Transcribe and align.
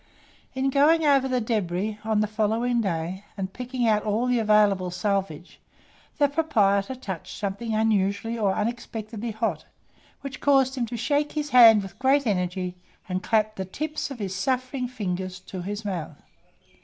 In 0.55 0.71
going 0.71 1.05
over 1.05 1.27
the 1.27 1.39
débris 1.39 2.03
on 2.03 2.21
the 2.21 2.25
following 2.27 2.81
day, 2.81 3.23
and 3.37 3.53
picking 3.53 3.87
out 3.87 4.01
all 4.01 4.25
the 4.25 4.39
available 4.39 4.89
salvage, 4.89 5.59
the 6.17 6.27
proprietor 6.27 6.95
touched 6.95 7.37
something 7.37 7.75
unusually 7.75 8.35
or 8.35 8.51
unexpectedly 8.55 9.29
hot, 9.29 9.65
which 10.21 10.39
caused 10.41 10.73
him 10.73 10.87
to 10.87 10.97
shake 10.97 11.33
his 11.33 11.51
hand 11.51 11.83
with 11.83 11.99
great 11.99 12.25
energy, 12.25 12.75
and 13.07 13.21
clap 13.21 13.57
the 13.57 13.63
tips 13.65 14.09
of 14.09 14.17
his 14.17 14.33
suffering 14.35 14.87
fingers 14.87 15.39
to 15.41 15.61
his 15.61 15.85
mouth. 15.85 16.19